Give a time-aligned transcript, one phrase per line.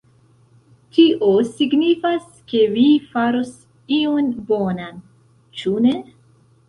[0.97, 3.51] Tio signifas ke vi faros
[3.99, 5.01] ion bonan,
[5.61, 5.97] ĉu ne?